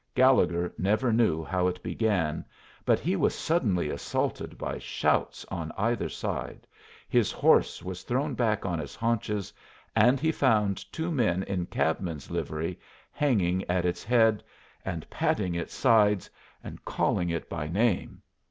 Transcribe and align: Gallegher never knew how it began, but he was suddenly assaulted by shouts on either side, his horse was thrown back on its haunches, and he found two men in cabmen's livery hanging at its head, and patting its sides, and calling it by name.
Gallegher 0.15 0.73
never 0.79 1.13
knew 1.13 1.43
how 1.43 1.67
it 1.67 1.83
began, 1.83 2.43
but 2.85 2.99
he 2.99 3.15
was 3.15 3.35
suddenly 3.35 3.91
assaulted 3.91 4.57
by 4.57 4.79
shouts 4.79 5.45
on 5.51 5.71
either 5.77 6.09
side, 6.09 6.65
his 7.07 7.31
horse 7.31 7.83
was 7.83 8.01
thrown 8.01 8.33
back 8.33 8.65
on 8.65 8.79
its 8.79 8.95
haunches, 8.95 9.53
and 9.95 10.19
he 10.19 10.31
found 10.31 10.91
two 10.91 11.11
men 11.11 11.43
in 11.43 11.67
cabmen's 11.67 12.31
livery 12.31 12.79
hanging 13.11 13.63
at 13.69 13.85
its 13.85 14.03
head, 14.03 14.43
and 14.83 15.07
patting 15.11 15.53
its 15.53 15.75
sides, 15.75 16.31
and 16.63 16.83
calling 16.83 17.29
it 17.29 17.47
by 17.47 17.67
name. 17.67 18.23